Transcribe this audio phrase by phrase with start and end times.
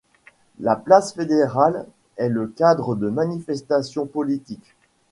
[0.59, 1.85] La place Fédérale
[2.17, 4.73] est le cadre de manifestations politiques.